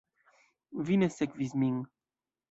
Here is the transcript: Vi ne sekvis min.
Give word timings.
Vi 0.87 0.97
ne 1.01 1.09
sekvis 1.15 1.53
min. 1.65 1.77